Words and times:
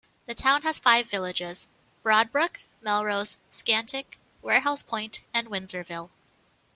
The 0.25 0.33
town 0.33 0.63
has 0.63 0.79
five 0.79 1.07
villages: 1.07 1.67
Broad 2.01 2.31
Brook, 2.31 2.61
Melrose, 2.81 3.37
Scantic, 3.51 4.17
Warehouse 4.41 4.81
Point 4.81 5.21
and 5.31 5.47
Windsorville. 5.47 6.09